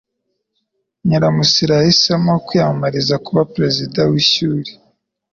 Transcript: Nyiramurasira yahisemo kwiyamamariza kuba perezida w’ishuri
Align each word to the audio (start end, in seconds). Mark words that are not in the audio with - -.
Nyiramurasira 1.07 1.73
yahisemo 1.75 2.33
kwiyamamariza 2.45 3.15
kuba 3.25 3.41
perezida 3.53 3.99
w’ishuri 4.11 4.71